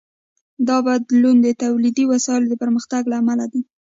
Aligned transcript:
دا 0.67 0.77
بدلون 0.87 1.37
د 1.41 1.47
تولیدي 1.63 2.03
وسایلو 2.11 2.49
د 2.51 2.55
پرمختګ 2.61 3.01
له 3.11 3.15
امله 3.21 3.45
دی. 3.53 3.61